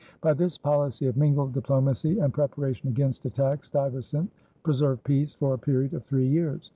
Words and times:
By 0.19 0.33
this 0.33 0.57
policy 0.57 1.05
of 1.05 1.15
mingled 1.15 1.53
diplomacy 1.53 2.17
and 2.17 2.33
preparation 2.33 2.89
against 2.89 3.23
attack 3.25 3.63
Stuyvesant 3.63 4.31
preserved 4.63 5.03
peace 5.03 5.35
for 5.35 5.53
a 5.53 5.59
period 5.59 5.93
of 5.93 6.03
three 6.05 6.27
years. 6.27 6.69